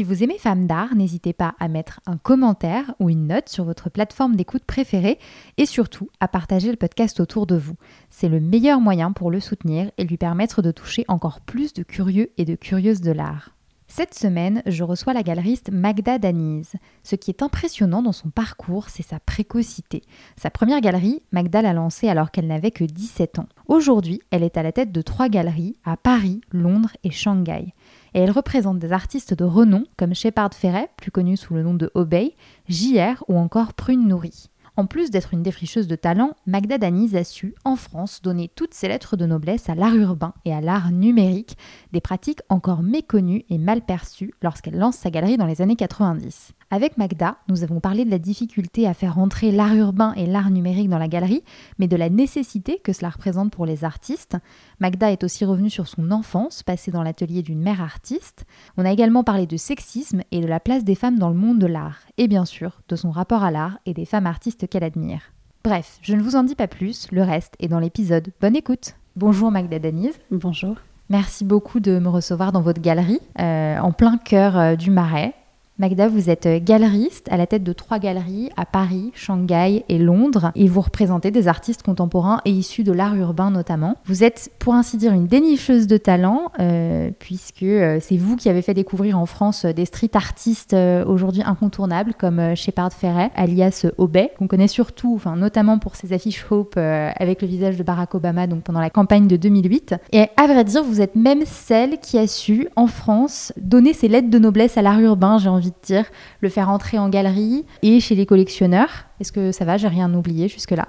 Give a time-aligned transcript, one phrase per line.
[0.00, 3.64] Si vous aimez Femmes d'Art, n'hésitez pas à mettre un commentaire ou une note sur
[3.64, 5.18] votre plateforme d'écoute préférée
[5.58, 7.74] et surtout à partager le podcast autour de vous.
[8.08, 11.82] C'est le meilleur moyen pour le soutenir et lui permettre de toucher encore plus de
[11.82, 13.50] curieux et de curieuses de l'art.
[13.88, 16.76] Cette semaine, je reçois la galeriste Magda Danise.
[17.02, 20.02] Ce qui est impressionnant dans son parcours, c'est sa précocité.
[20.36, 23.48] Sa première galerie, Magda l'a lancée alors qu'elle n'avait que 17 ans.
[23.66, 27.74] Aujourd'hui, elle est à la tête de trois galeries à Paris, Londres et Shanghai
[28.14, 31.74] et elle représente des artistes de renom comme Shepard Ferret, plus connu sous le nom
[31.74, 32.34] de Obey,
[32.68, 34.50] JR ou encore Prune Nourrie.
[34.76, 38.72] En plus d'être une défricheuse de talent, Magda Danise a su, en France, donner toutes
[38.72, 41.58] ses lettres de noblesse à l'art urbain et à l'art numérique,
[41.92, 46.52] des pratiques encore méconnues et mal perçues lorsqu'elle lance sa galerie dans les années 90.
[46.72, 50.50] Avec Magda, nous avons parlé de la difficulté à faire rentrer l'art urbain et l'art
[50.50, 51.42] numérique dans la galerie,
[51.80, 54.36] mais de la nécessité que cela représente pour les artistes.
[54.78, 58.44] Magda est aussi revenue sur son enfance, passée dans l'atelier d'une mère artiste.
[58.76, 61.58] On a également parlé de sexisme et de la place des femmes dans le monde
[61.58, 64.84] de l'art, et bien sûr de son rapport à l'art et des femmes artistes qu'elle
[64.84, 65.32] admire.
[65.64, 68.32] Bref, je ne vous en dis pas plus, le reste est dans l'épisode.
[68.40, 70.20] Bonne écoute Bonjour Magda Danise.
[70.30, 70.76] Bonjour.
[71.08, 75.34] Merci beaucoup de me recevoir dans votre galerie, euh, en plein cœur euh, du Marais.
[75.80, 79.96] Magda, vous êtes euh, galeriste à la tête de trois galeries à Paris, Shanghai et
[79.96, 83.94] Londres et vous représentez des artistes contemporains et issus de l'art urbain notamment.
[84.04, 88.50] Vous êtes pour ainsi dire une dénicheuse de talent euh, puisque euh, c'est vous qui
[88.50, 90.76] avez fait découvrir en France des street artistes
[91.06, 96.44] aujourd'hui incontournables comme Shepard Ferret, alias Obey, qu'on connaît surtout, enfin notamment pour ses affiches
[96.50, 99.94] Hope avec le visage de Barack Obama donc pendant la campagne de 2008.
[100.12, 104.08] Et à vrai dire, vous êtes même celle qui a su en France donner ses
[104.08, 106.04] lettres de noblesse à l'art urbain, j'ai envie dire,
[106.40, 109.06] le faire entrer en galerie et chez les collectionneurs.
[109.20, 109.76] Est-ce que ça va?
[109.76, 110.88] J'ai rien oublié jusque-là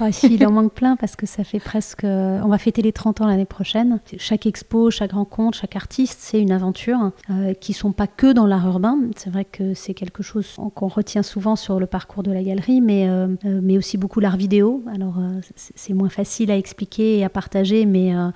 [0.00, 2.04] ah, il en manque plein parce que ça fait presque.
[2.04, 4.00] On va fêter les 30 ans l'année prochaine.
[4.18, 8.46] Chaque expo, chaque rencontre, chaque artiste, c'est une aventure euh, qui sont pas que dans
[8.46, 8.98] l'art urbain.
[9.16, 12.80] C'est vrai que c'est quelque chose qu'on retient souvent sur le parcours de la galerie,
[12.80, 14.84] mais, euh, euh, mais aussi beaucoup l'art vidéo.
[14.92, 15.16] Alors,
[15.54, 18.30] c'est moins facile à expliquer et à partager, mais euh,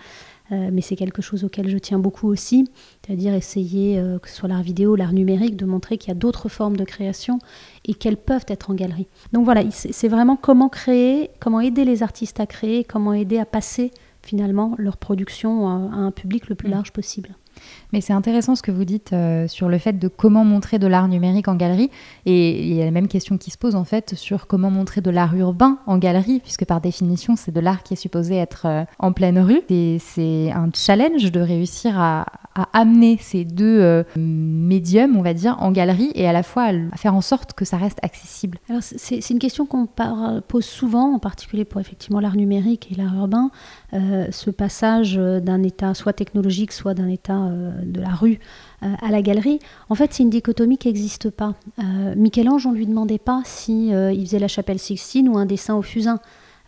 [0.50, 2.69] mais c'est quelque chose auquel je tiens beaucoup aussi,
[3.05, 6.15] c'est-à-dire essayer, euh, que ce soit l'art vidéo, l'art numérique, de montrer qu'il y a
[6.15, 7.38] d'autres formes de création
[7.84, 9.06] et qu'elles peuvent être en galerie.
[9.33, 13.44] Donc voilà, c'est vraiment comment créer, comment aider les artistes à créer, comment aider à
[13.44, 13.91] passer
[14.22, 16.72] finalement leur production à, un public le plus mm.
[16.72, 17.31] large possible.
[17.93, 20.87] Mais c'est intéressant ce que vous dites euh, sur le fait de comment montrer de
[20.87, 21.91] l'art numérique en galerie.
[22.26, 25.00] Et il y a la même question qui se pose en fait sur comment montrer
[25.00, 28.66] de l'art urbain en galerie, puisque par définition, c'est de l'art qui est supposé être
[28.66, 29.62] euh, en pleine rue.
[29.69, 32.26] Et c'est un challenge de réussir à,
[32.72, 36.97] amener ces deux euh, médiums, on va dire, en galerie et à la fois à,
[36.97, 38.59] faire en sorte que ça reste accessible.
[38.69, 39.88] Alors c'est une question qu'on
[40.47, 43.50] pose souvent, en particulier pour effectivement l'art numérique et l'art urbain,
[43.93, 47.51] ce passage d'un état soit technologique, soit d'un état
[47.83, 48.39] de la rue
[48.83, 49.59] euh, à la galerie,
[49.91, 51.55] en fait, c'est une dichotomie qui n'existe pas.
[51.78, 55.37] Euh, Michel-Ange, on ne lui demandait pas si euh, il faisait la chapelle Sixtine ou
[55.37, 56.21] un dessin au fusain.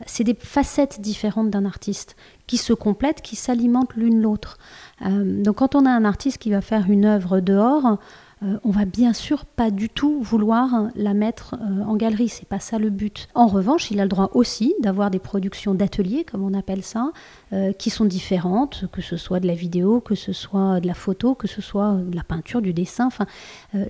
[0.04, 2.16] C'est des facettes différentes d'un artiste
[2.46, 4.58] qui se complètent, qui s'alimentent l'une l'autre.
[5.00, 7.98] donc, quand on a un artiste qui va faire une œuvre dehors,
[8.42, 12.48] euh, on va bien sûr pas du tout vouloir la mettre euh, en galerie, c'est
[12.48, 13.28] pas ça le but.
[13.34, 17.12] En revanche, il a le droit aussi d'avoir des productions d'ateliers, comme on appelle ça,
[17.52, 20.94] euh, qui sont différentes, que ce soit de la vidéo, que ce soit de la
[20.94, 23.06] photo, que ce soit de la peinture, du dessin.
[23.06, 23.26] Enfin,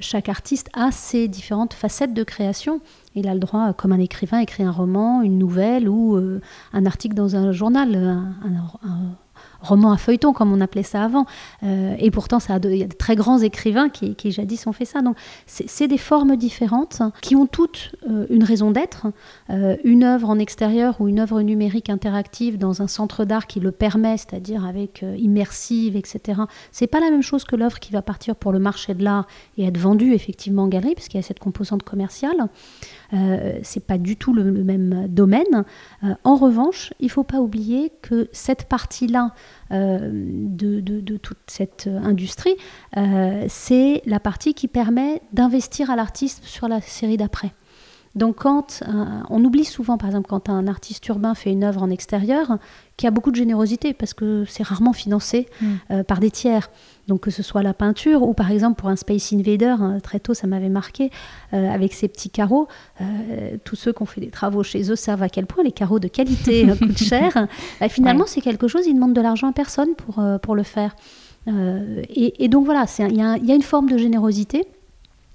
[0.01, 2.81] chaque artiste a ses différentes facettes de création.
[3.15, 6.19] Il a le droit, comme un écrivain, écrire un roman, une nouvelle ou
[6.73, 9.15] un article dans un journal, un
[9.63, 11.27] roman à feuilleton, comme on appelait ça avant.
[11.63, 14.73] Euh, et pourtant, ça a il y a de très grands écrivains qui, jadis ont
[14.73, 15.01] fait ça.
[15.01, 15.17] Donc,
[15.47, 19.07] c'est des formes différentes qui ont toutes euh, une raison d'être.
[19.51, 23.61] Euh, une œuvre en extérieur ou une œuvre numérique interactive dans un centre d'art qui
[23.61, 26.43] le permet, c'est-à-dire avec immersive, etc.
[26.71, 29.27] C'est pas la même chose que l'œuvre qui va partir pour le marché de l'art
[29.57, 32.49] et être vendue effectivement en galerie, puisqu'il y a cette composante commerciale.
[33.63, 35.65] C'est pas du tout le, même domaine.
[36.25, 39.33] En revanche, il faut pas oublier que cette partie-là
[39.71, 42.57] euh, de, de, toute cette industrie,
[43.49, 47.53] c'est la partie qui permet d'investir à l'artiste sur la série d'après.
[48.15, 48.83] Donc quand
[49.31, 52.59] on oublie souvent, par exemple, quand un artiste urbain fait une œuvre en extérieur,
[52.97, 55.67] qu'il y a beaucoup de générosité parce que c'est rarement financé mm.
[55.91, 56.71] euh, par des tiers.
[57.09, 60.21] Donc que ce soit la peinture ou par exemple pour un Space Invader, hein, très
[60.21, 61.11] tôt ça m'avait marqué,
[61.53, 62.69] euh, avec ces petits carreaux,
[63.01, 65.73] euh, tous ceux qui ont fait des travaux chez eux savent à quel point les
[65.73, 67.49] carreaux de qualité coûtent cher.
[67.81, 70.95] Bah, finalement c'est quelque chose, ils demandent de l'argent à personne pour, pour le faire.
[71.49, 74.65] Et, donc voilà, il y, y, a une forme de générosité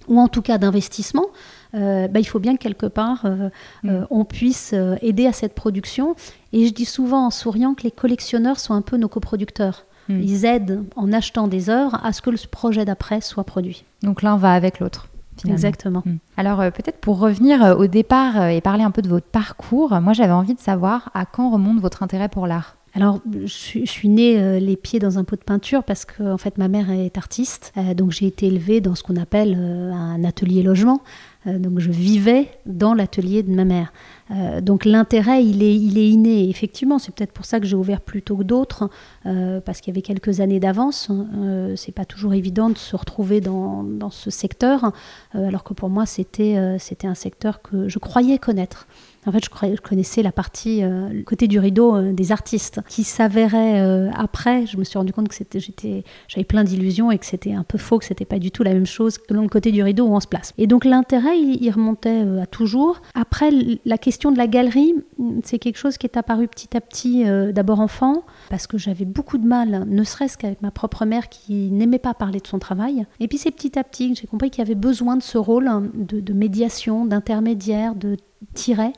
[0.07, 1.25] ou en tout cas d'investissement
[1.75, 3.49] euh, bah, il faut bien que quelque part euh,
[3.83, 3.89] mm.
[3.89, 6.15] euh, on puisse aider à cette production.
[6.53, 9.85] Et je dis souvent en souriant que les collectionneurs sont un peu nos coproducteurs.
[10.09, 10.21] Mm.
[10.21, 13.83] Ils aident en achetant des œuvres à ce que le projet d'après soit produit.
[14.03, 15.09] Donc l'un va avec l'autre.
[15.45, 16.01] Exactement.
[16.05, 16.17] Mm.
[16.37, 20.33] Alors peut-être pour revenir au départ et parler un peu de votre parcours, moi j'avais
[20.33, 24.75] envie de savoir à quand remonte votre intérêt pour l'art alors, je, suis née les
[24.75, 27.71] pieds dans un pot de peinture parce que, en fait, ma mère est artiste.
[27.95, 31.03] donc, j'ai été élevée dans ce qu'on appelle un atelier logement.
[31.47, 33.91] Euh, donc je vivais dans l'atelier de ma mère.
[34.31, 36.49] Euh, donc l'intérêt, il est, il est inné.
[36.49, 38.89] Effectivement, c'est peut-être pour ça que j'ai ouvert plus tôt que d'autres,
[39.25, 41.09] euh, parce qu'il y avait quelques années d'avance.
[41.11, 44.91] Euh, c'est pas toujours évident de se retrouver dans, dans ce secteur,
[45.33, 48.87] alors que pour moi, c'était c'était un secteur que je croyais connaître.
[49.27, 53.81] En fait, je, connaissais la partie euh, côté du rideau euh, des artistes, qui s'avérait
[53.81, 54.65] euh, après.
[54.65, 57.77] Je me suis rendu compte que j'étais, j'avais plein d'illusions et que c'était un peu
[57.77, 60.15] faux, que c'était pas du tout la même chose que le côté du rideau où
[60.15, 60.53] on se place.
[60.57, 63.01] Et donc l'intérêt, il, remontait à toujours.
[63.13, 63.51] Après,
[63.83, 64.95] la question de la galerie,
[65.43, 69.37] c'est quelque chose qui est apparu petit à petit, d'abord enfant, parce que j'avais beaucoup
[69.37, 73.05] de mal, ne serait-ce qu'avec ma propre mère qui n'aimait pas parler de son travail.
[73.19, 75.37] Et puis c'est petit à petit que j'ai compris qu'il y avait besoin de ce
[75.37, 78.15] rôle de, de médiation, d'intermédiaire, de
[78.53, 78.93] tirait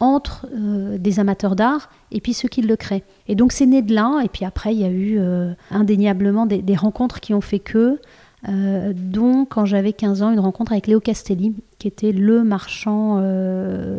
[0.00, 3.04] entre euh, des amateurs d'art et puis ceux qui le créent.
[3.28, 6.46] Et donc c'est né de là, et puis après il y a eu euh, indéniablement
[6.46, 8.00] des, rencontres qui ont fait que,
[8.48, 13.18] euh, dont quand j'avais 15 ans, une rencontre avec Léo Castelli, qui était le marchand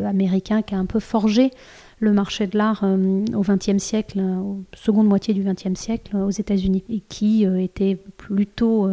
[0.05, 1.51] américain qui a un peu forgé
[1.99, 6.83] le marché de l'art au XXe siècle, au seconde moitié du XXe siècle aux États-Unis,
[6.89, 8.89] et qui était plutôt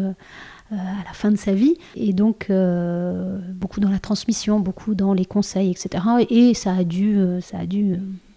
[0.73, 1.77] à la fin de sa vie.
[1.97, 6.05] Et donc, euh, beaucoup dans la transmission, beaucoup dans les conseils, etc.
[6.31, 7.97] Et ça a dû, euh, ça a dû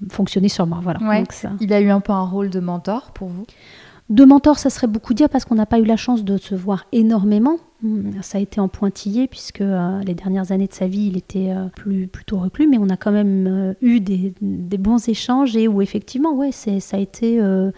[0.09, 0.79] fonctionner sur moi.
[0.81, 0.99] Voilà.
[1.61, 3.45] Il a eu un peu un rôle de mentor pour vous?
[4.09, 6.53] De mentor, ça serait beaucoup dire parce qu'on n'a pas eu la chance de se
[6.53, 7.57] voir énormément.
[7.81, 9.63] Hmm, ça a été en pointillé puisque
[10.05, 13.11] les dernières années de sa vie, il était plus, plutôt reclus, mais on a quand
[13.11, 17.71] même eu des, des, bons échanges et où effectivement, ouais, ça a été euh,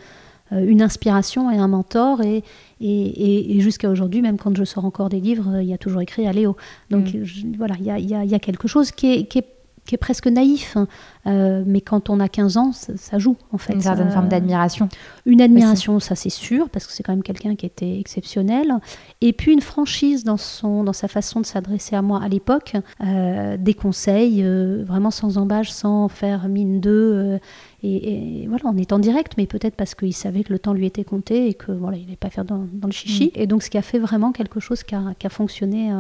[0.52, 2.22] une inspiration et un mentor.
[2.22, 2.44] Et,
[2.80, 6.28] et, jusqu'à aujourd'hui, même quand je sors encore des livres, il y a toujours écrit
[6.28, 6.56] à Léo.
[6.90, 7.56] Donc mm.
[7.58, 9.57] voilà, il y a, y a, quelque chose qui est, qui est
[9.88, 10.88] qui est presque naïf, hein.
[11.26, 13.74] euh, mais quand on a 15 ans, ça, joue en fait.
[13.74, 14.90] Une certaine forme d'admiration.
[15.26, 18.76] Une admiration, ça c'est sûr, parce que c'est quand même quelqu'un qui était exceptionnel.
[19.22, 22.74] Et puis une franchise dans, son, dans sa façon de s'adresser à moi à l'époque,
[23.04, 27.40] euh, des conseils, euh, vraiment sans embâche, sans faire mine d'eux.
[27.82, 30.86] Et, voilà, on est en direct, mais peut-être parce qu'il savait que le temps lui
[30.86, 33.28] était compté et que voilà, il n'allait pas faire dans, le chichi.
[33.28, 33.40] Mm.
[33.40, 35.92] Et donc ce qui a fait vraiment quelque chose qui a, qui a fonctionné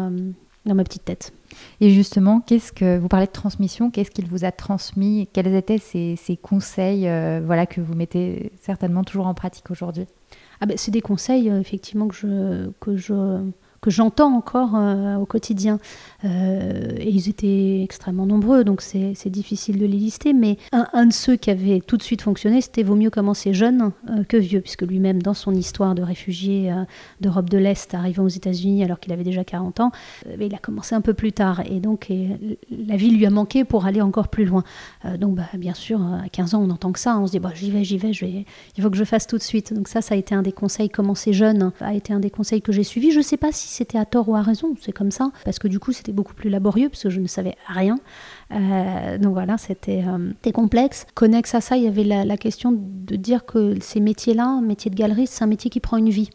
[0.66, 1.31] dans ma petite tête.
[1.81, 5.77] Et justement, qu'est-ce que vous parlez de transmission Qu'est-ce qu'il vous a transmis Quels étaient
[5.77, 10.06] ces, conseils euh, voilà, que vous mettez certainement toujours en pratique aujourd'hui?
[10.61, 13.42] Ah ben, C'est des conseils, euh, effectivement, que je, que je
[13.81, 15.80] que j'entends encore euh, au quotidien.
[16.26, 20.34] Euh, et ils étaient extrêmement nombreux, donc c'est difficile de les lister.
[20.34, 23.92] Mais un, de ceux qui avait tout de suite fonctionné, c'était Vaut mieux commencer jeune
[24.10, 26.74] euh, que vieux, puisque lui-même, dans son histoire de réfugié
[27.22, 29.92] d'Europe de l'Est, arrivant aux États-Unis alors qu'il avait déjà 40 ans,
[30.40, 31.62] il a commencé un peu plus tard.
[31.66, 34.64] Et donc, la vie lui a manqué pour aller encore plus loin.
[35.19, 37.18] donc, bah, bien sûr, à 15 ans, on entend que ça.
[37.18, 38.12] On se dit, bah, j'y vais, j'y vais,
[38.78, 39.74] il faut que je fasse tout de suite.
[39.74, 40.90] Donc, ça, ça a été un des conseils.
[40.90, 43.12] Commencer jeune a été un des conseils que j'ai suivis.
[43.12, 45.59] Je ne sais pas si c'était à tort ou à raison, c'est comme ça, parce
[45.59, 47.97] que du coup c'était beaucoup plus laborieux, parce que je ne savais rien.
[48.52, 51.06] Euh, donc voilà, c'était euh, complexe.
[51.14, 54.90] Connexe à ça, il y avait la, la question de dire que ces métiers-là, métier
[54.90, 56.30] de galeriste, c'est un métier qui prend une vie.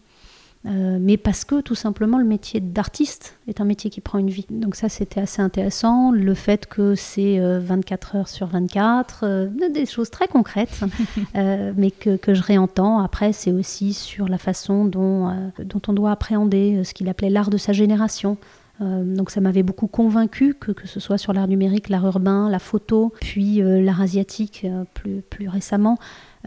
[0.65, 4.31] Euh, mais parce que tout simplement le métier d'artiste est un métier qui prend une
[4.31, 4.47] vie.
[4.49, 10.11] Donc ça c'était assez intéressant, le fait que c'est 24 heures sur 24, des choses
[10.11, 10.85] très concrètes,
[11.35, 13.01] mais que, que, je réentends.
[13.01, 17.51] Après c'est aussi sur la façon dont, dont on doit appréhender ce qu'il appelait l'art
[17.51, 18.37] de sa génération.
[18.83, 22.59] Donc ça m'avait beaucoup convaincu que, que ce soit sur l'art numérique, l'art urbain, la
[22.59, 25.99] photo, puis l'art asiatique plus, plus récemment.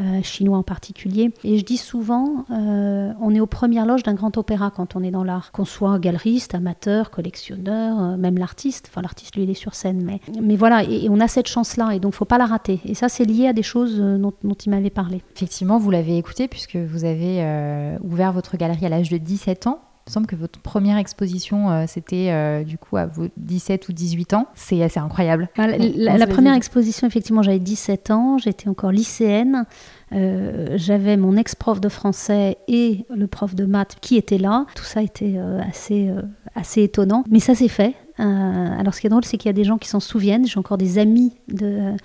[0.01, 1.32] Euh, chinois en particulier.
[1.46, 5.04] Et je dis souvent, euh, on est aux premières loges d'un grand opéra quand on
[5.04, 8.89] est dans l'art, qu'on soit galeriste, amateur, collectionneur, euh, même l'artiste.
[8.92, 11.96] Enfin, l'artiste, lui, il est sur scène, mais, mais voilà, et, on a cette chance-là,
[11.96, 12.82] et donc faut pas la rater.
[12.84, 15.22] Et ça, c'est lié à des choses dont, dont il m'avait parlé.
[15.34, 19.80] Effectivement, vous l'avez écouté puisque vous avez ouvert votre galerie à l'âge de 17 ans.
[20.08, 23.90] Il me semble que votre première exposition, euh, c'était euh, du coup à vos 17
[23.90, 24.48] ou 18 ans.
[24.54, 25.50] C'est assez incroyable.
[25.58, 29.66] La, première exposition, effectivement, j'avais 17 ans, j'étais encore lycéenne.
[30.12, 34.68] j'avais mon ex-prof de français et le prof de maths qui étaient là.
[34.76, 36.12] Tout ça était assez,
[36.54, 37.24] assez étonnant.
[37.32, 37.96] Mais ça s'est fait.
[38.20, 40.46] alors ce qui est drôle, c'est qu'il y a des gens qui s'en souviennent.
[40.46, 41.96] J'ai encore des amis de, euh,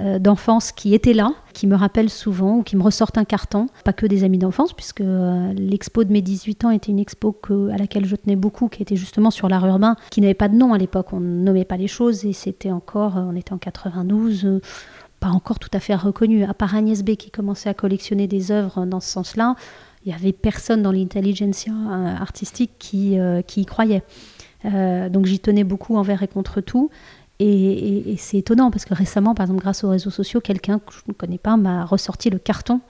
[0.00, 3.66] d'enfance qui étaient là, qui me rappellent souvent ou qui me ressortent un carton.
[3.84, 7.36] Pas que des amis d'enfance, puisque euh, l'expo de mes 18 ans était une expo
[7.72, 10.54] à laquelle je tenais beaucoup, qui était justement sur l'art urbain, qui n'avait pas de
[10.54, 11.12] nom à l'époque.
[11.12, 14.60] On ne nommait pas les choses et c'était encore, euh, on était en 92
[15.20, 16.44] pas encore tout à fait reconnu.
[16.44, 19.56] À part Agnès B qui commençait à collectionner des œuvres dans ce sens-là,
[20.04, 21.72] il n'y avait personne dans l'intelligentsia
[22.20, 24.04] artistique qui y croyait.
[24.62, 26.88] donc j'y tenais beaucoup envers et contre tout.
[27.40, 31.02] Et, c'est étonnant parce que récemment, par exemple, grâce aux réseaux sociaux, quelqu'un que je
[31.06, 32.80] ne connais pas m'a ressorti le carton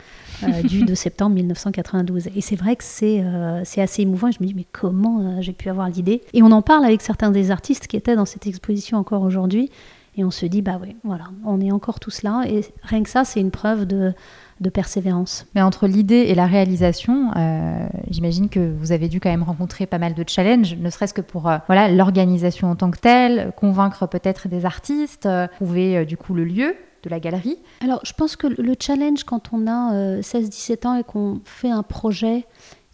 [0.43, 2.29] euh, du 2 septembre 1992.
[2.35, 4.31] Et c'est vrai que c'est euh, assez émouvant.
[4.31, 6.23] je me dis, mais comment euh, j'ai pu avoir l'idée?
[6.33, 9.71] Et on en parle avec certains des artistes qui étaient dans cette exposition encore aujourd'hui.
[10.17, 12.45] Et on se dit, bah oui, voilà, on est encore tous là.
[12.49, 14.15] Et rien que ça, c'est une preuve de,
[14.61, 15.47] de persévérance.
[15.55, 19.87] Mais entre l'idée et la réalisation, euh, j'imagine que vous avez dû quand même rencontrer
[19.87, 23.53] pas mal de challenges, ne serait-ce que pour euh, voilà l'organisation en tant que telle,
[23.57, 26.75] convaincre peut-être des artistes, euh, trouver du coup le lieu
[27.05, 27.59] de la galerie.
[27.83, 31.85] Alors je pense que le challenge quand on a 16-17 ans et qu'on fait un
[31.85, 32.45] projet,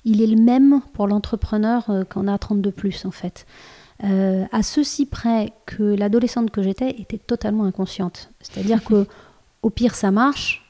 [0.04, 3.46] il est le même pour l'entrepreneur qu'on a 32 plus en fait.
[4.02, 8.30] à ceci près que l'adolescente que j'étais était totalement inconsciente.
[8.40, 9.06] C'est-à-dire que
[9.62, 10.63] au pire ça marche,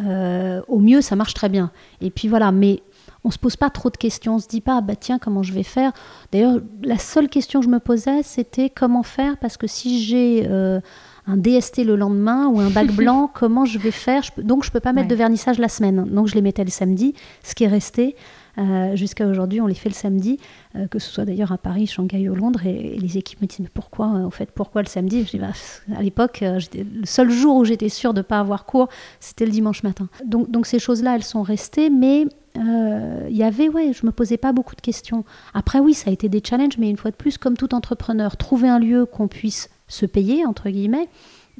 [0.00, 1.70] euh, au mieux, ça marche très bien.
[2.00, 2.82] Et puis voilà, mais
[3.24, 4.36] on se pose pas trop de questions.
[4.36, 5.92] On se dit pas, bah tiens, comment je vais faire?
[6.32, 9.36] D'ailleurs, la seule question que je me posais, c'était comment faire?
[9.38, 10.80] Parce que si j'ai euh,
[11.26, 14.22] un DST le lendemain ou un bac blanc, comment je vais faire?
[14.38, 16.04] Donc, je peux pas mettre de vernissage la semaine.
[16.04, 18.16] Donc, je les mettais le samedi, ce qui est resté.
[18.58, 20.38] Euh, jusqu'à aujourd'hui, on les fait le samedi,
[20.74, 22.66] euh, que ce soit d'ailleurs à Paris, Shanghai ou Londres.
[22.66, 25.24] Et, les équipes me disent Mais pourquoi, en euh, fait, pourquoi le samedi?
[25.24, 25.52] Je dis bah,
[25.96, 28.88] À l'époque, le seul jour où j'étais sûre de ne pas avoir cours,
[29.20, 30.08] c'était le dimanche matin.
[30.24, 34.52] Donc, ces choses-là, elles sont restées, mais il y avait, ouais, je me posais pas
[34.52, 35.24] beaucoup de questions.
[35.54, 38.36] Après, oui, ça a été des challenges, mais une fois de plus, comme tout entrepreneur,
[38.36, 41.08] trouver un lieu qu'on puisse se payer, entre guillemets,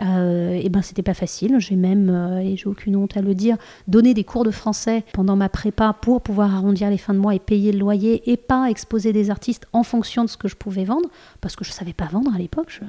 [0.00, 1.56] euh, et ben c'était pas facile.
[1.58, 5.04] J'ai même, euh, et j'ai aucune honte à le dire, donné des cours de français
[5.12, 8.36] pendant ma prépa pour pouvoir arrondir les fins de mois et payer le loyer et
[8.36, 11.08] pas exposer des artistes en fonction de ce que je pouvais vendre,
[11.40, 12.80] parce que je savais pas vendre à l'époque.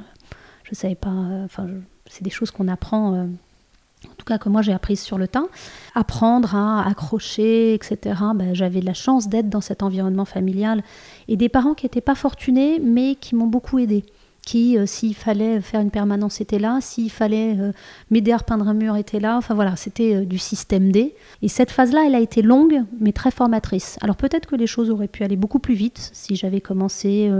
[0.63, 1.09] Je, savais pas.
[1.09, 1.67] Euh, enfin,
[2.05, 3.13] c'est des choses qu'on apprend.
[3.21, 5.47] en tout cas, que moi j'ai apprises sur le temps,
[5.95, 8.21] apprendre à accrocher, etc.
[8.35, 10.83] Ben, j'avais la chance d'être dans cet environnement familial
[11.27, 14.05] et des parents qui n'étaient pas fortunés, mais qui m'ont beaucoup aidé
[14.45, 17.71] qui, euh, s'il fallait faire une permanence, était là, s'il fallait euh,
[18.09, 19.37] m'aider à repeindre un mur, était là.
[19.37, 21.15] Enfin voilà, c'était euh, du système D.
[21.41, 23.97] Et cette phase-là, elle a été longue, mais très formatrice.
[24.01, 27.31] Alors peut-être que les choses auraient pu aller beaucoup plus vite si j'avais commencé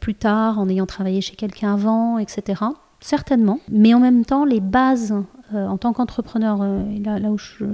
[0.00, 2.62] plus tard, en ayant travaillé chez quelqu'un avant, etc.
[3.00, 3.60] Certainement.
[3.70, 5.14] Mais en même temps, les bases,
[5.52, 7.64] en tant qu'entrepreneur, là, là où je,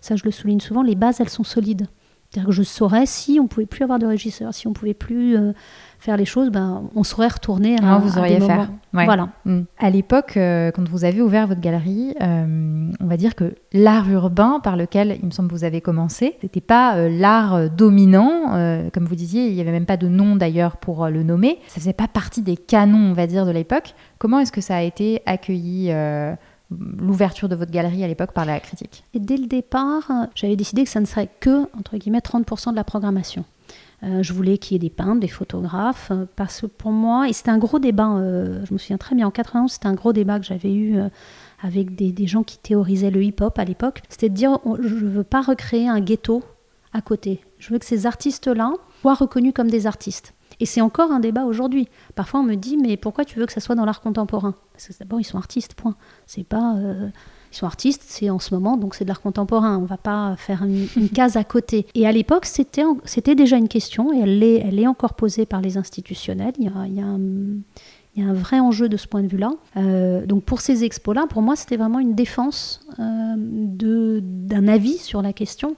[0.00, 1.88] ça je le souligne souvent, les bases, elles sont solides.
[2.36, 5.36] C'est-à-dire que je saurais si on pouvait plus avoir de régisseur, si on pouvait plus
[5.98, 8.70] faire les choses, ben, on saurait retourner à, ah, vous auriez des faire.
[8.92, 9.28] Voilà.
[9.44, 9.62] Mm.
[9.78, 14.08] À l'époque, euh, quand vous avez ouvert votre galerie, euh, on va dire que l'art
[14.08, 18.90] urbain par lequel, il me semble, vous avez commencé, n'était pas euh, l'art dominant.
[18.92, 21.58] comme vous disiez, il n'y avait même pas de nom d'ailleurs pour le nommer.
[21.68, 23.94] Ça faisait pas partie des canons, on va dire, de l'époque.
[24.18, 25.92] Comment est-ce que ça a été accueilli
[26.70, 30.84] l'ouverture de votre galerie à l'époque par la critique Et dès le départ, j'avais décidé
[30.84, 33.44] que ça ne serait que, entre guillemets, 30% de la programmation.
[34.02, 37.28] Euh, je voulais qu'il y ait des peintres, des photographes, euh, parce que pour moi,
[37.28, 39.94] et c'était un gros débat, euh, je me souviens très bien, en 91, c'était un
[39.94, 40.98] gros débat que j'avais eu
[41.62, 44.02] avec des, gens qui théorisaient le hip-hop à l'époque.
[44.08, 46.42] C'était de dire, je ne veux pas recréer un ghetto
[46.92, 47.40] à côté.
[47.58, 50.34] Je veux que ces artistes-là soient reconnus comme des artistes.
[50.60, 51.88] Et c'est encore un débat aujourd'hui.
[52.14, 54.54] Parfois, on me dit, mais pourquoi tu veux que ça soit dans l'art contemporain?
[54.72, 55.96] Parce que d'abord, ils sont artistes, point.
[56.26, 56.76] C'est pas
[57.52, 59.78] ils sont artistes, c'est en ce moment, donc c'est de l'art contemporain.
[59.78, 61.86] On va pas faire une, case à côté.
[61.94, 65.46] Et à l'époque, c'était, c'était déjà une question, et elle est, elle est encore posée
[65.46, 66.52] par les institutionnels.
[66.58, 67.18] Il y a, il y a un,
[68.14, 69.52] il y a un vrai enjeu de ce point de vue-là.
[69.76, 74.98] Euh, donc pour ces expos-là, pour moi, c'était vraiment une défense euh, de, d'un avis
[74.98, 75.76] sur la question,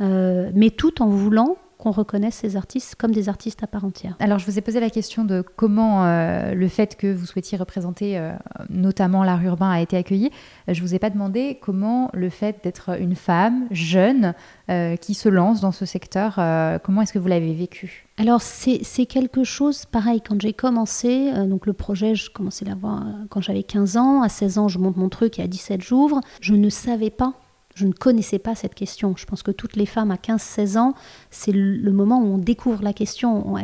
[0.00, 4.16] euh, mais tout en voulant qu'on reconnaisse ces artistes comme des artistes à part entière.
[4.20, 7.58] Alors je vous ai posé la question de comment euh, le fait que vous souhaitiez
[7.58, 8.32] représenter euh,
[8.70, 10.30] notamment l'art urbain a été accueilli.
[10.68, 14.34] Je vous ai pas demandé comment le fait d'être une femme jeune
[14.70, 16.34] euh, qui se lance dans ce secteur,
[16.82, 18.06] comment est-ce que vous l'avez vécu?
[18.18, 23.04] Alors c'est quelque chose pareil quand j'ai commencé, donc le projet je commençais à l'avoir
[23.28, 26.20] quand j'avais 15 ans, à 16 ans je monte mon truc et à 17 j'ouvre,
[26.40, 27.34] je ne savais pas
[27.76, 29.14] Je ne connaissais pas cette question.
[29.16, 30.94] Je pense que toutes les femmes à 15-16 ans,
[31.30, 33.54] c'est le moment où on découvre la question.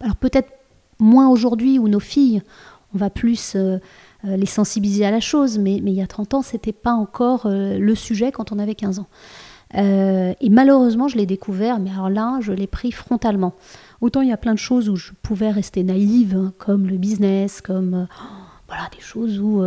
[0.00, 0.50] Alors peut-être
[0.98, 2.42] moins aujourd'hui où nos filles,
[2.94, 3.78] on va plus euh,
[4.24, 7.46] euh, les sensibiliser à la chose, mais, il y a 30 ans, c'était pas encore
[7.46, 9.08] euh, le sujet quand on avait 15 ans.
[9.74, 13.54] et malheureusement, je l'ai découvert, mais alors là, je l'ai pris frontalement.
[14.00, 16.98] Autant il y a plein de choses où je pouvais rester naïve, hein, comme le
[16.98, 18.06] business, comme
[18.68, 19.62] voilà, des choses où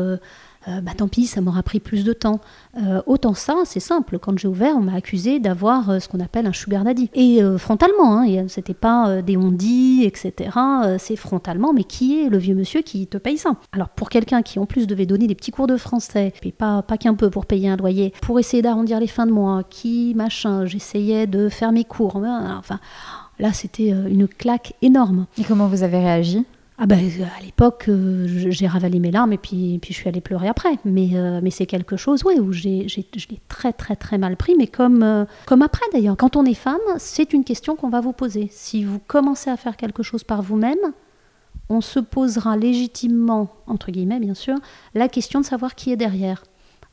[0.68, 2.40] euh, bah tant pis, ça m'aura pris plus de temps.
[2.82, 4.20] Euh, autant ça, c'est simple.
[4.20, 7.10] Quand j'ai ouvert, on m'a accusé d'avoir euh, ce qu'on appelle un sugar daddy.
[7.14, 10.50] Et frontalement, hein, c'était pas des on etc.
[10.98, 13.56] c'est frontalement, mais qui est le vieux monsieur qui te paye ça?
[13.72, 16.82] Alors pour quelqu'un qui en plus devait donner des petits cours de français, et pas,
[16.82, 20.14] pas qu'un peu pour payer un loyer, pour essayer d'arrondir les fins de mois, qui
[20.16, 22.16] machin, j'essayais de faire mes cours.
[22.16, 22.80] Enfin,
[23.40, 25.28] là c'était une claque énorme.
[25.38, 26.44] Et comment vous avez réagi?
[26.78, 30.20] Ah ben, à l'époque, euh, j'ai ravalé mes larmes et puis, puis je suis allée
[30.20, 30.78] pleurer après.
[30.84, 32.98] Mais, euh, mais c'est quelque chose ouais, où j'ai, je
[33.30, 36.18] l'ai très très très mal pris, mais comme, euh, comme après d'ailleurs.
[36.18, 38.50] Quand on est femme, c'est une question qu'on va vous poser.
[38.52, 40.78] Si vous commencez à faire quelque chose par vous-même,
[41.70, 44.56] on se posera légitimement, entre guillemets bien sûr,
[44.94, 46.44] la question de savoir qui est derrière.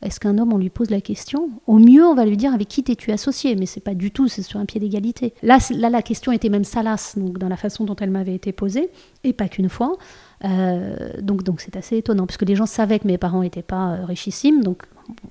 [0.02, 1.50] Est-ce qu'un homme, on lui pose la question?
[1.66, 4.28] Au mieux, on va lui dire avec qui t'es-tu associé, mais c'est pas du tout,
[4.28, 5.32] c'est sur un pied d'égalité.
[5.42, 8.52] Là, là, la question était même salace, donc dans la façon dont elle m'avait été
[8.52, 8.90] posée,
[9.24, 9.96] et pas qu'une fois.
[10.44, 14.04] Euh, donc, c'est assez étonnant, puisque les gens savaient que mes parents n'étaient pas euh,
[14.04, 14.62] richissimes,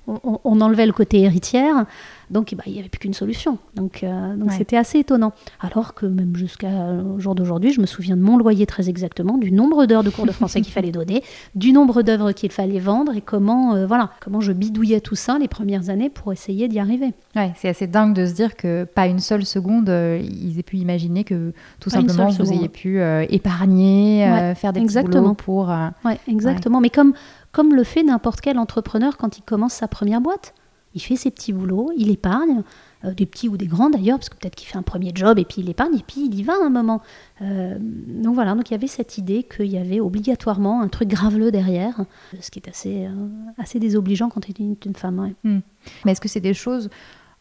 [0.06, 1.86] on, enlevait le côté héritière,
[2.30, 3.58] donc bah, il n'y avait plus qu'une solution.
[3.74, 5.32] Donc euh, c'était assez étonnant.
[5.60, 6.70] Alors que même jusqu'à
[7.18, 10.26] jour d'aujourd'hui, je me souviens de mon loyer très exactement, du nombre d'heures de cours
[10.26, 11.22] de français qu'il fallait donner,
[11.54, 15.38] du nombre d'œuvres qu'il fallait vendre et comment, euh, voilà, comment je bidouillais tout ça
[15.38, 17.12] les premières années pour essayer d'y arriver.
[17.36, 20.64] Ouais, c'est assez dingue de se dire que pas une seule seconde, euh, ils aient
[20.64, 25.34] pu imaginer que tout simplement vous ayez pu épargner, faire des exactement.
[25.34, 25.68] petits pour...
[26.04, 26.80] ouais, exactement.
[26.80, 27.14] Mais comme
[27.52, 30.54] comme le fait n'importe quel entrepreneur quand il commence sa première boîte.
[30.94, 32.62] Il fait ses petits boulots, il épargne,
[33.04, 35.38] euh, des petits ou des grands d'ailleurs, parce que peut-être qu'il fait un premier job
[35.38, 37.00] et puis il épargne et puis il y va un moment.
[37.40, 41.08] Euh, donc voilà, donc il y avait cette idée qu'il y avait obligatoirement un truc
[41.08, 42.04] graveleux derrière,
[42.40, 45.32] ce qui est assez, euh, assez désobligeant quand tu es une, femme.
[45.44, 45.60] Hmm.
[46.04, 46.90] Mais est-ce que c'est des choses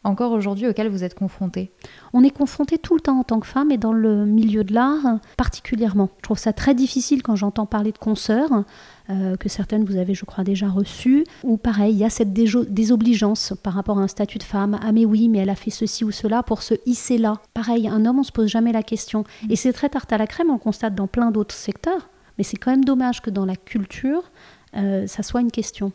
[0.04, 1.72] encore aujourd'hui auxquelles vous êtes confrontée
[2.14, 4.74] On est confronté tout le temps en tant que femme et dans le milieu de
[4.74, 6.10] l'art particulièrement.
[6.18, 8.64] Je trouve ça très difficile quand j'entends parler de consoeurs
[9.10, 12.34] euh, que certaines vous avez, je crois, déjà reçues, ou pareil, il y a cette
[12.34, 14.80] désobligeance par rapport à un statut de femme.
[14.82, 17.42] Ah mais oui, mais elle a fait ceci ou cela pour se hisser là.
[17.54, 19.24] Pareil, un homme, on se pose jamais la question.
[19.50, 22.44] Et c'est très tarte à la crème, on le constate dans plein d'autres secteurs, mais
[22.44, 24.32] c'est quand même dommage que dans la culture,
[24.76, 25.92] euh, ça soit une question.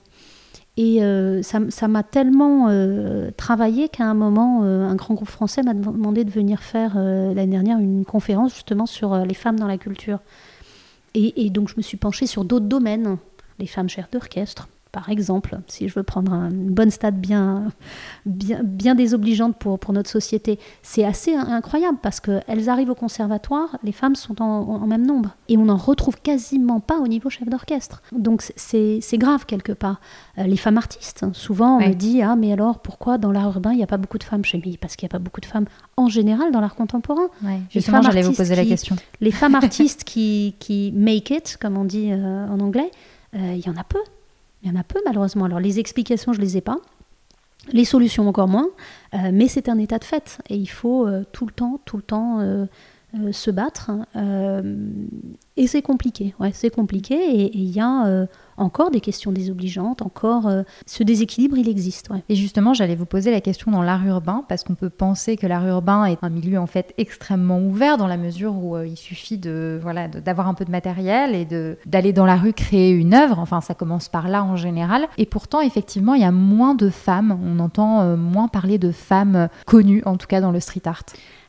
[0.77, 2.69] Et euh, ça m'a tellement
[3.37, 7.79] travaillé qu'à un moment, un grand groupe français m'a demandé de venir faire l'année dernière
[7.79, 10.19] une conférence justement sur les femmes dans la culture.
[11.15, 13.17] Et, donc je me suis penchée sur d'autres domaines,
[13.59, 17.71] les femmes chefs d'orchestre, par exemple, si je veux prendre une bonne stade bien,
[18.25, 23.77] bien, bien désobligeante pour, pour notre société, c'est assez incroyable parce qu'elles arrivent au conservatoire,
[23.83, 25.37] les femmes sont en, même nombre.
[25.49, 28.03] Et on n'en retrouve quasiment pas au niveau chef d'orchestre.
[28.13, 30.01] Donc c'est grave quelque part.
[30.39, 33.73] Euh, les femmes artistes, souvent on me dit Ah, mais alors pourquoi dans l'art urbain
[33.73, 34.45] il n'y a pas beaucoup de femmes?
[34.45, 37.29] Chez moi Parce qu'il n'y a pas beaucoup de femmes en général dans l'art contemporain.
[37.71, 38.97] justement, j'allais vous poser la question.
[39.21, 42.91] Les femmes artistes qui, qui make it, comme on dit euh, en anglais,
[43.35, 43.99] euh, il y en a peu.
[44.63, 45.45] Il y en a peu malheureusement.
[45.45, 46.79] Alors les explications, je ne les ai pas.
[47.73, 48.69] Les solutions encore moins,
[49.15, 51.97] euh, mais c'est un état de fait et il faut euh, tout le temps, tout
[51.97, 52.39] le temps
[53.21, 53.91] euh, se battre.
[55.57, 58.27] et c'est compliqué, c'est compliqué et il y a
[58.57, 62.09] encore des questions désobligeantes, encore euh, ce déséquilibre, il existe.
[62.29, 65.47] Et justement, j'allais vous poser la question dans l'art urbain, parce qu'on peut penser que
[65.47, 68.97] l'art urbain est un milieu en fait extrêmement ouvert dans la mesure où euh, il
[68.97, 71.47] suffit de voilà d'avoir un peu de matériel et
[71.87, 73.39] d'aller dans la rue créer une œuvre.
[73.39, 75.07] Enfin, ça commence par là en général.
[75.19, 77.39] Et pourtant, effectivement, il y a moins de femmes.
[77.45, 81.05] On entend euh, moins parler de femmes connues, en tout cas dans le street art.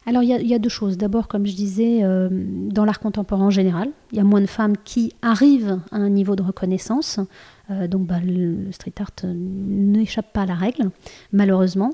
[0.07, 0.97] Alors il y, a deux choses.
[0.97, 4.45] D'abord, comme je disais, euh, dans l'art contemporain en général, il y a moins de
[4.45, 7.19] femmes qui arrivent à un niveau de reconnaissance.
[7.71, 10.91] Euh, donc bah, le, street art n'échappe pas à la règle,
[11.33, 11.89] malheureusement.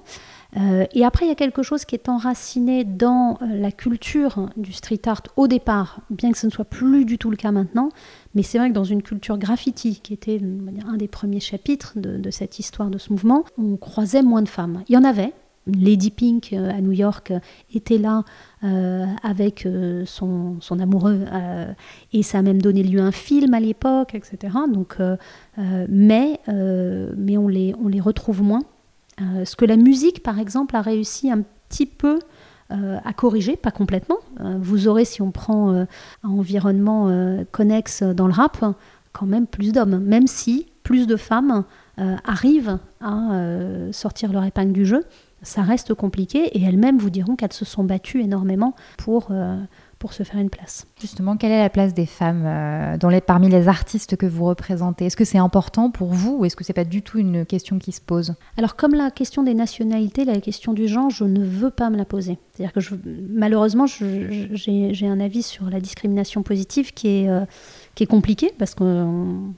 [0.58, 4.74] Euh, et après, il y a quelque chose qui est enraciné dans la culture du
[4.74, 7.90] street art au départ, bien que ce ne soit plus du tout le cas maintenant.
[8.36, 10.40] Mais c'est vrai que dans une culture graffiti, qui était
[10.88, 14.84] un des premiers chapitres de cette histoire de ce mouvement, on croisait moins de femmes.
[14.88, 15.34] Il y en avait,
[15.68, 17.40] Lady Pink euh, à New York euh,
[17.74, 18.24] était là
[18.64, 19.68] euh, avec
[20.06, 21.26] son, son, amoureux
[22.14, 24.56] et ça a même donné lieu à un film à l'époque, etc.
[24.72, 24.98] Donc,
[25.58, 28.62] mais mais on, les, on les retrouve moins.
[29.20, 32.20] ce que la musique, par exemple, a réussi un petit peu
[32.70, 34.18] à corriger, pas complètement.
[34.40, 35.88] vous aurez, si on prend un
[36.24, 38.64] environnement connexe dans le rap,
[39.12, 41.66] quand même plus d'hommes, même si plus de femmes
[41.98, 43.30] arrivent à
[43.92, 45.04] sortir leur épingle du jeu,
[45.44, 49.32] ça reste compliqué et elles-mêmes vous diront qu'elles se sont battues énormément pour,
[50.04, 50.86] pour se faire une place.
[51.00, 54.44] Justement, quelle est la place des femmes euh, dans les, parmi les artistes que vous
[54.44, 55.06] représentez?
[55.06, 57.80] Est-ce que c'est important pour vous ou est-ce que c'est pas du tout une question
[57.80, 58.36] qui se pose?
[58.58, 61.96] Alors, comme la question des nationalités, la question du genre, je ne veux pas me
[61.96, 62.38] la poser.
[62.52, 62.96] C'est-à-dire que je,
[63.30, 67.46] malheureusement, j'ai un avis sur la discrimination positive qui est, euh,
[67.96, 69.54] qui est compliqué parce qu'on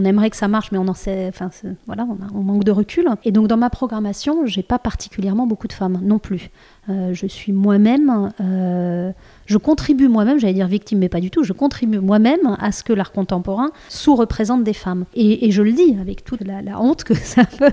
[0.00, 1.50] on aimerait que ça marche, mais on en sait, enfin,
[1.86, 3.06] voilà, on, manque de recul.
[3.24, 6.50] Et donc dans ma programmation, j'ai pas particulièrement beaucoup de femmes non plus.
[6.88, 9.12] Euh, je suis moi-même, euh,
[9.44, 11.42] je contribue moi-même, j'allais dire victime, mais pas du tout.
[11.42, 15.04] Je contribue moi-même à ce que l'art contemporain sous-représente des femmes.
[15.14, 17.70] Et, je le dis avec toute la, honte que ça peut,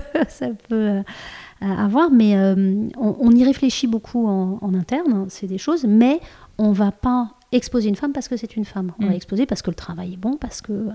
[0.72, 1.02] euh,
[1.60, 2.36] avoir, mais
[2.98, 6.20] on, y réfléchit beaucoup en, en interne, c'est des choses, mais
[6.58, 8.92] on va pas exposer une femme parce que c'est une femme.
[8.98, 9.14] On va mm.
[9.14, 10.88] exposer parce que le travail est bon, parce que...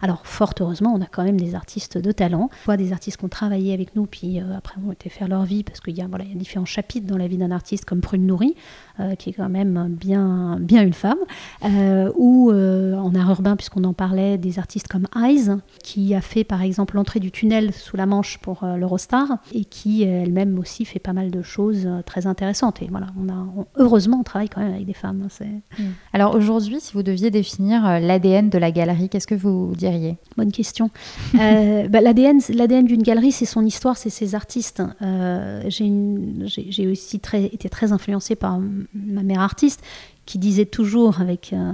[0.00, 3.24] Alors, fort heureusement, on a quand même des artistes de talent, soit des artistes qui
[3.24, 6.00] ont travaillé avec nous, puis euh, après ont été faire leur vie, parce qu'il y,
[6.00, 8.54] a, voilà, y a différents chapitres dans la vie d'un artiste, comme Prune Nourri,
[9.00, 11.18] euh, qui est quand même bien, bien une femme,
[11.64, 15.50] euh, ou en art urbain, puisqu'on en parlait, des artistes comme Eyes,
[15.82, 20.04] qui a fait par exemple l'entrée du tunnel sous la Manche pour l'Eurostar, et qui
[20.04, 22.80] elle-même aussi fait pas mal de choses très intéressantes.
[22.80, 25.22] Et voilà, on a, heureusement, on travaille quand même avec des femmes.
[25.24, 25.82] Hein, c'est...
[25.82, 25.92] Mm.
[26.12, 30.16] Alors aujourd'hui, si vous deviez définir euh, l'ADN de la galerie, qu'est-ce que vous diriez?
[30.36, 30.90] Bonne question.
[31.38, 32.40] euh, bah, L'ADN
[32.86, 34.82] d'une galerie, c'est son histoire, c'est ses artistes.
[35.02, 38.58] Euh, J'ai aussi très, été très influencée par
[38.94, 39.82] ma mère artiste
[40.26, 41.52] qui disait toujours avec...
[41.52, 41.72] Euh,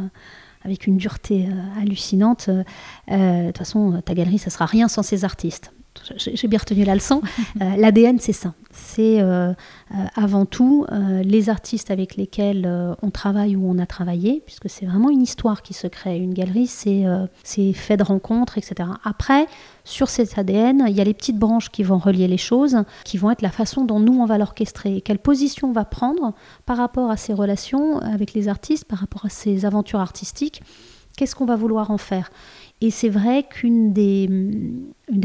[0.67, 1.47] avec une dureté
[1.79, 2.49] hallucinante.
[2.49, 5.75] De toute façon, ta galerie, ça sera rien sans ses artistes
[6.17, 7.21] j'ai bien retenu la leçon.
[7.61, 8.55] Euh, L'ADN, c'est ça.
[8.73, 12.69] C'est euh, euh, avant tout les artistes avec lesquels
[13.01, 16.19] on travaille ou on a travaillé, puisque c'est vraiment une histoire qui se crée.
[16.19, 18.89] Une galerie, c'est fait de rencontres, etc.
[19.05, 19.47] Après,
[19.85, 23.19] sur cet ADN, il y a les petites branches qui vont relier les choses, qui
[23.19, 25.01] vont être la façon dont nous, on va l'orchestrer.
[25.01, 26.35] Quelle position on va prendre
[26.67, 30.63] par rapport à ces relations avec les artistes, par rapport à ces aventures artistiques.
[31.17, 32.31] Qu'est-ce qu'on va vouloir en faire?
[32.81, 34.29] Et c'est vrai qu'une des,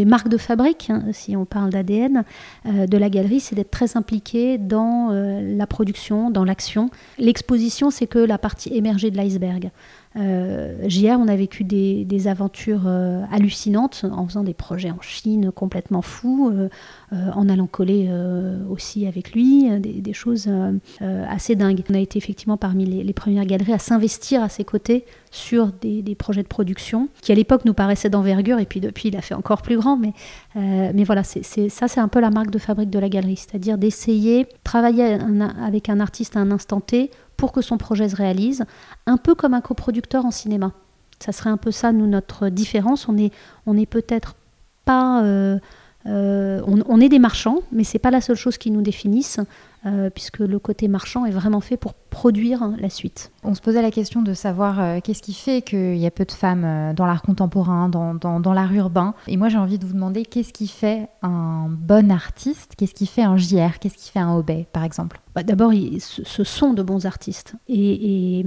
[0.05, 2.23] marques de fabrique, hein, si on parle d'ADN,
[2.65, 6.89] euh, de la galerie, c'est d'être très impliqué dans euh, la production, dans l'action.
[7.17, 9.71] L'exposition, c'est que la partie émergée de l'iceberg.
[10.15, 15.51] Euh, JR, on a vécu des, aventures euh, hallucinantes en faisant des projets en Chine
[15.51, 16.69] complètement fous, euh,
[17.11, 18.09] en allant coller
[18.69, 20.49] aussi avec lui, des, choses
[21.01, 21.83] assez dingues.
[21.89, 26.15] On a été effectivement parmi les, premières galeries à s'investir à ses côtés sur des,
[26.15, 29.35] projets de production qui à l'époque nous paraissaient d'envergure et puis depuis il a fait
[29.35, 29.97] encore plus grand.
[29.97, 34.47] Mais, voilà, ça c'est un peu la marque de fabrique de la galerie, c'est-à-dire d'essayer
[34.63, 35.17] travailler
[35.63, 38.65] avec un artiste à un instant T pour que son projet se réalise,
[39.05, 40.73] un peu comme un coproducteur en cinéma.
[41.19, 43.07] Ça serait un peu ça, nous, notre différence.
[43.07, 44.35] On est, peut-être
[44.83, 45.23] pas...
[45.23, 45.57] Euh,
[46.05, 49.39] euh, on, est des marchands, mais c'est pas la seule chose qui nous définisse.
[49.85, 53.31] Euh, puisque le côté marchand est vraiment fait pour produire la suite.
[53.45, 56.25] On se posait la question de savoir euh, qu'est-ce qui fait qu'il y a peu
[56.25, 59.13] de femmes dans l'art contemporain, dans, dans, l'art urbain.
[59.27, 63.07] Et moi j'ai envie de vous demander qu'est-ce qui fait un bon artiste, qu'est-ce qui
[63.07, 65.21] fait un JR, qu'est-ce qui fait un Obey par exemple?
[65.33, 67.53] Bah, D'abord, ce sont de bons artistes.
[67.69, 68.45] Et,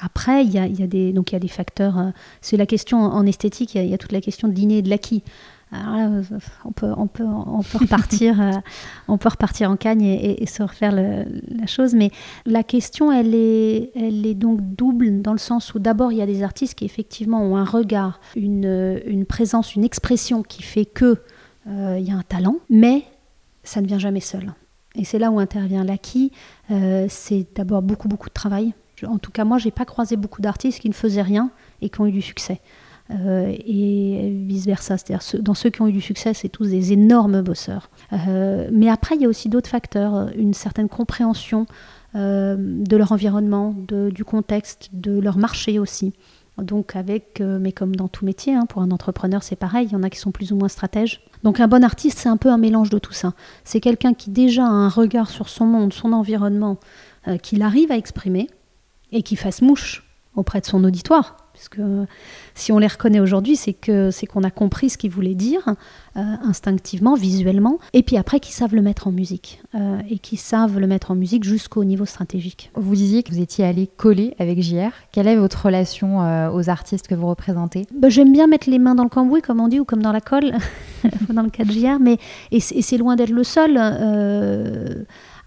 [0.00, 2.12] après, il y y a des facteurs.
[2.40, 4.90] c'est la question en esthétique, il y, a, toute la question de l'inné et de
[4.90, 5.24] l'acquis.
[5.72, 6.22] Euh,
[6.64, 8.50] on peut, on peut, on peut repartir, euh,
[9.08, 11.94] on peut repartir en cagne et, se refaire la chose.
[11.94, 12.10] Mais
[12.44, 16.22] la question, elle est, elle est donc double dans le sens où d'abord il y
[16.22, 20.84] a des artistes qui effectivement ont un regard, une, une présence, une expression qui fait
[20.84, 21.18] que
[21.68, 23.04] euh, il y a un talent, mais
[23.62, 24.52] ça ne vient jamais seul.
[24.94, 26.32] Et c'est là où intervient l'acquis.
[27.08, 28.74] c'est d'abord beaucoup, beaucoup de travail.
[29.06, 32.00] En tout cas, moi, j'ai pas croisé beaucoup d'artistes qui ne faisaient rien et qui
[32.00, 32.60] ont eu du succès.
[33.10, 34.96] Euh, et vice-versa.
[34.96, 37.90] C'est-à-dire, dans ceux qui ont eu du succès, c'est tous des énormes bosseurs.
[38.12, 41.66] Euh, mais après, il y a aussi d'autres facteurs, une certaine compréhension
[42.14, 46.12] euh, de leur environnement, de, du contexte, de leur marché aussi.
[46.58, 49.96] Donc avec, mais comme dans tout métier, hein, pour un entrepreneur c'est pareil, il y
[49.96, 51.22] en a qui sont plus ou moins stratèges.
[51.44, 53.32] Donc un bon artiste c'est un peu un mélange de tout ça.
[53.64, 56.78] C'est quelqu'un qui déjà a un regard sur son monde, son environnement,
[57.42, 58.48] qu'il arrive à exprimer
[59.12, 60.04] et qui fasse mouche
[60.36, 61.80] auprès de son auditoire puisque
[62.54, 65.74] si on les reconnaît aujourd'hui, c'est que c'est qu'on a compris ce qu'ils voulaient dire
[66.16, 70.38] euh, instinctivement, visuellement, et puis après qu'ils savent le mettre en musique euh, et qu'ils
[70.38, 72.70] savent le mettre en musique jusqu'au niveau stratégique.
[72.74, 74.90] Vous disiez que vous étiez allé coller avec JR.
[75.12, 77.86] Quelle est votre relation euh, aux artistes que vous représentez?
[77.94, 80.12] Bah, J'aime bien mettre les mains dans le cambouis, comme on dit, ou comme dans
[80.12, 80.52] la colle,
[81.30, 82.18] dans le cas de JR, mais
[82.50, 83.78] et c'est loin d'être le seul.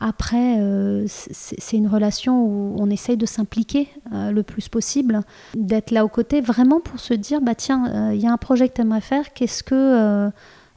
[0.07, 5.21] Après, euh, c'est une relation où on essaye de s'impliquer euh, le plus possible,
[5.55, 8.37] d'être là aux côtés, vraiment pour se dire, bah tiens, euh, il y a un
[8.37, 10.29] projet que tu aimerais faire, qu'est-ce que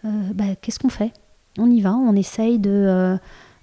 [0.03, 1.13] bah, qu'est-ce qu'on fait?
[1.59, 3.19] On y va, on essaye de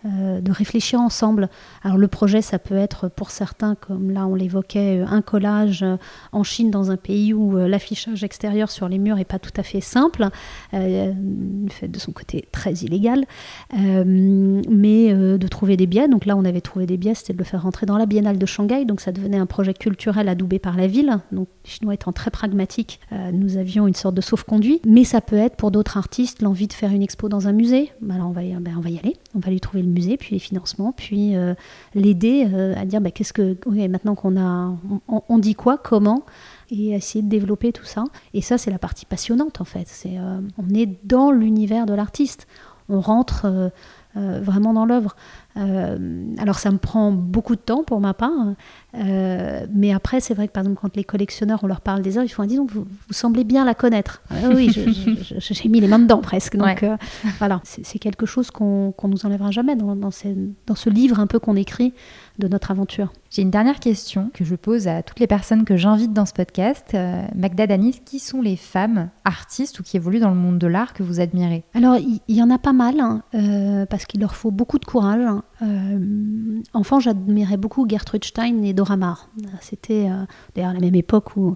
[0.06, 1.50] euh, de réfléchir ensemble.
[1.82, 5.82] Alors le projet, ça peut être pour certains, comme là on l'évoquait, euh, un collage
[5.82, 5.98] euh,
[6.32, 9.64] en Chine dans un pays où l'affichage extérieur sur les murs n'est pas tout à
[9.64, 10.30] fait simple,
[10.72, 13.26] fait de son côté très illégal,
[13.74, 16.08] mais de trouver des biais.
[16.08, 18.38] Donc là on avait trouvé des biais, c'était de le faire rentrer dans la Biennale
[18.38, 21.20] de Shanghai, donc ça devenait un projet culturel adoubé par la ville.
[21.32, 23.00] Donc les Chinois étant très pragmatiques,
[23.34, 24.82] nous avions une sorte de sauf-conduit.
[24.86, 27.92] Mais ça peut être pour d'autres artistes l'envie de faire une expo dans un musée.
[28.02, 30.36] Ben on va, y, ben, on va y aller, on va lui trouver le puis
[30.36, 31.54] les financements, puis euh,
[31.94, 34.76] l'aider euh, à dire bah, qu'est-ce que maintenant qu'on a,
[35.08, 36.24] on, dit quoi, comment,
[36.70, 38.04] et essayer de développer tout ça.
[38.34, 39.88] Et ça, c'est la partie passionnante en fait.
[39.88, 42.48] C'est euh, on est dans l'univers de l'artiste.
[42.88, 43.72] On rentre
[44.16, 45.16] vraiment dans l'œuvre.
[45.56, 48.56] alors ça me prend beaucoup de temps pour ma part,
[48.98, 52.18] euh, mais après, c'est vrai que par exemple, quand les collectionneurs, on leur parle des
[52.18, 54.22] œuvres, ils font ah, disons, vous, vous semblez bien la connaître.
[54.30, 54.70] Ah oui,
[55.40, 56.56] j'ai mis les mains dedans presque.
[56.56, 56.96] Donc euh,
[57.40, 60.12] voilà, c'est quelque chose qu'on ne nous enlèvera jamais dans, dans,
[60.68, 61.94] dans ce livre un peu qu'on écrit
[62.40, 63.12] de notre aventure.
[63.30, 66.34] J'ai une dernière question que je pose à toutes les personnes que j'invite dans ce
[66.34, 66.92] podcast.
[66.94, 70.68] Euh, Magda Danis, qui sont les femmes artistes ou qui évoluent dans le monde de
[70.68, 71.64] l'art que vous admirez?
[71.74, 73.24] Alors, il y, en a pas mal, hein,
[73.90, 75.22] parce qu'il leur faut beaucoup de courage.
[75.22, 75.44] Hein.
[76.74, 78.74] enfant, j'admirais beaucoup Gertrude Stein et
[79.62, 81.56] c'était euh, d'ailleurs la même époque où,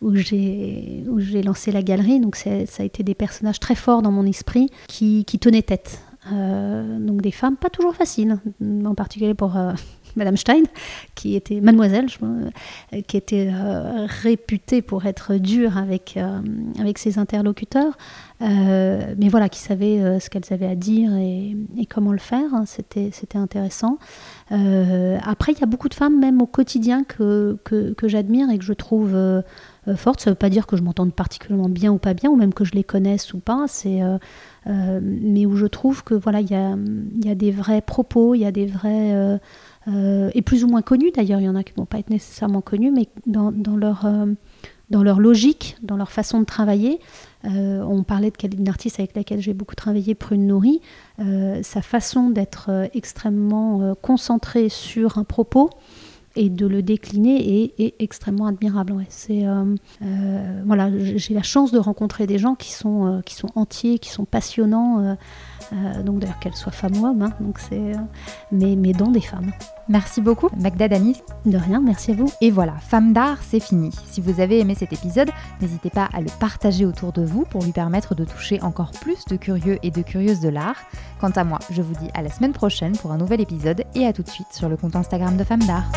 [0.00, 1.04] où j'ai
[1.44, 5.24] lancé la galerie, donc ça a été des personnages très forts dans mon esprit qui,
[5.24, 6.02] qui tenaient tête.
[6.32, 8.38] Euh, donc des femmes pas toujours faciles,
[8.84, 9.72] en particulier pour euh,
[10.16, 10.62] Madame Stein,
[11.14, 13.50] qui était mademoiselle, je, qui était
[14.22, 16.18] réputée pour être dure avec,
[16.78, 17.96] avec ses interlocuteurs,
[18.40, 21.56] mais voilà, qui savait ce qu'elles avaient à dire et,
[21.88, 22.50] comment le faire.
[22.66, 23.98] C'était intéressant.
[24.52, 28.58] Euh, après, il y a beaucoup de femmes, même au quotidien, que, que, j'admire et
[28.58, 29.42] que je trouve euh,
[29.88, 30.20] euh, fortes.
[30.20, 32.54] Ça ne veut pas dire que je m'entende particulièrement bien ou pas bien, ou même
[32.54, 33.66] que je les connaisse ou pas.
[33.68, 34.00] C'est,
[34.66, 36.76] mais où je trouve que voilà, il y a,
[37.24, 39.40] y a, des vrais propos, il y a des vrais
[40.34, 41.40] et plus ou moins connus d'ailleurs.
[41.40, 44.06] Il y en a qui ne vont pas être nécessairement connus, mais dans, leur
[44.90, 47.00] dans leur logique, dans leur façon de travailler.
[47.44, 50.80] Euh, on parlait d'une artiste avec laquelle j'ai beaucoup travaillé, Prune Nourri.
[51.20, 55.70] Euh, sa façon d'être euh, extrêmement concentrée sur un propos
[56.36, 58.94] et de le décliner est, extrêmement admirable.
[59.08, 59.44] c'est
[60.64, 64.24] voilà, j'ai la chance de rencontrer des gens qui sont qui sont entiers, qui sont
[64.24, 65.16] passionnants.
[66.04, 67.92] donc d'ailleurs qu'elles soient femmes ou hommes, hein, donc c'est
[68.52, 69.50] mais mais dans des femmes.
[69.88, 71.22] Merci beaucoup, Magda Danis.
[71.46, 72.30] De rien, merci à vous.
[72.40, 73.90] Et voilà, Femme d'art, c'est fini.
[74.06, 77.62] Si vous avez aimé cet épisode, n'hésitez pas à le partager autour de vous pour
[77.62, 80.76] lui permettre de toucher encore plus de curieux et de curieuses de l'art.
[81.20, 84.06] Quant à moi, je vous dis à la semaine prochaine pour un nouvel épisode et
[84.06, 85.90] à tout de suite sur le compte Instagram de Femme d'art.